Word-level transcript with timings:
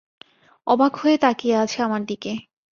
অবাক 0.67 0.93
হয়ে 0.95 1.17
তাকিয়ে 1.17 1.55
আছে 1.55 1.77
আমার 1.83 2.01
দিকে। 2.05 2.31